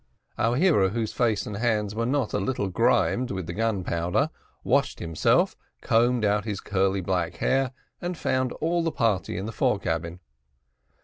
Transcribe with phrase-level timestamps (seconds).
[0.39, 4.31] Our hero, whose face and hands were not a little grimed with the gunpowder,
[4.63, 9.51] washed himself, combed out his curly black hair, and found all the party in the
[9.51, 10.19] fore cabin.